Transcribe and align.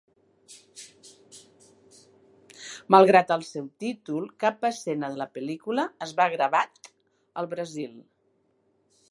Malgrat 2.95 3.35
el 3.37 3.45
seu 3.49 3.69
títol, 3.85 4.25
cap 4.45 4.67
escena 4.71 5.11
de 5.13 5.21
la 5.21 5.29
pel·lícula 5.37 5.87
es 6.07 6.17
va 6.23 6.29
gravat 6.39 6.93
al 7.43 7.53
Brasil. 7.55 7.95